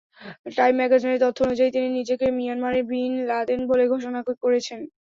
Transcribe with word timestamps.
Time 0.51 0.73
ম্যাগাজিনের 0.77 1.21
তথ্য 1.23 1.39
অনুযায়ী, 1.45 1.71
তিনি 1.71 1.87
নিজেকে 1.97 2.25
মিয়ানমারের 2.37 2.83
বিন 2.89 3.13
লাদেন 3.29 3.59
বলে 3.69 3.83
ঘোষণা 3.93 4.19
করেছেন। 4.43 4.79